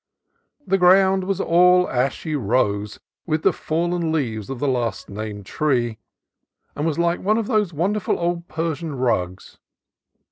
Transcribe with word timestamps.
The 0.65 0.79
ground 0.79 1.25
was 1.25 1.39
all 1.39 1.87
ashy 1.87 2.35
rose 2.35 2.99
with 3.27 3.43
the 3.43 3.53
fallen 3.53 4.11
leaves 4.11 4.49
of 4.49 4.57
the 4.57 4.67
last 4.67 5.11
named 5.11 5.45
tree, 5.45 5.99
and 6.75 6.87
was 6.87 6.97
like 6.97 7.19
one 7.19 7.37
of 7.37 7.45
those 7.45 7.71
wonderful 7.71 8.17
old 8.17 8.47
Persian 8.47 8.95
rugs. 8.95 9.59